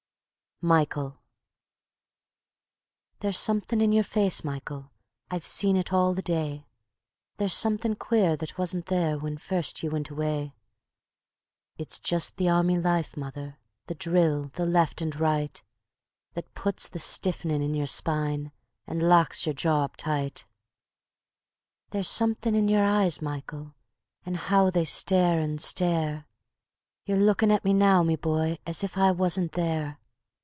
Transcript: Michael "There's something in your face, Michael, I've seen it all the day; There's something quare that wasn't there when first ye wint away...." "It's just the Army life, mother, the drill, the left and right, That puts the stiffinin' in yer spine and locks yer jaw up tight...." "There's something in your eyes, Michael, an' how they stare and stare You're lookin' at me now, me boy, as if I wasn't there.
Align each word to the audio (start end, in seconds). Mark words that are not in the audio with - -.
Michael 0.63 1.17
"There's 3.21 3.39
something 3.39 3.81
in 3.81 3.91
your 3.91 4.03
face, 4.03 4.43
Michael, 4.43 4.91
I've 5.31 5.43
seen 5.47 5.75
it 5.75 5.91
all 5.91 6.13
the 6.13 6.21
day; 6.21 6.67
There's 7.37 7.55
something 7.55 7.95
quare 7.95 8.37
that 8.37 8.59
wasn't 8.59 8.85
there 8.85 9.17
when 9.17 9.37
first 9.39 9.81
ye 9.81 9.89
wint 9.89 10.11
away...." 10.11 10.53
"It's 11.79 11.99
just 11.99 12.37
the 12.37 12.47
Army 12.47 12.77
life, 12.77 13.17
mother, 13.17 13.57
the 13.87 13.95
drill, 13.95 14.51
the 14.53 14.67
left 14.67 15.01
and 15.01 15.19
right, 15.19 15.63
That 16.35 16.53
puts 16.53 16.87
the 16.87 16.99
stiffinin' 16.99 17.63
in 17.63 17.73
yer 17.73 17.87
spine 17.87 18.51
and 18.85 19.01
locks 19.01 19.47
yer 19.47 19.53
jaw 19.53 19.83
up 19.85 19.97
tight...." 19.97 20.45
"There's 21.89 22.07
something 22.07 22.53
in 22.53 22.67
your 22.67 22.83
eyes, 22.85 23.19
Michael, 23.19 23.73
an' 24.27 24.35
how 24.35 24.69
they 24.69 24.85
stare 24.85 25.39
and 25.39 25.59
stare 25.59 26.27
You're 27.07 27.17
lookin' 27.17 27.49
at 27.49 27.65
me 27.65 27.73
now, 27.73 28.03
me 28.03 28.15
boy, 28.15 28.59
as 28.67 28.83
if 28.83 28.95
I 28.95 29.11
wasn't 29.11 29.53
there. 29.53 29.97